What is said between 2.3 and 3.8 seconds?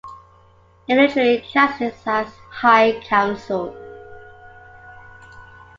"High Council".